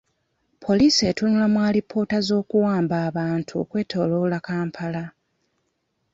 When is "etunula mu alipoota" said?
1.11-2.17